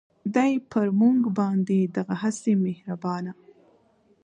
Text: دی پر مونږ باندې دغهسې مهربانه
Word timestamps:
دی 0.35 0.53
پر 0.71 0.87
مونږ 0.99 1.19
باندې 1.39 1.79
دغهسې 1.97 2.53
مهربانه 2.65 3.33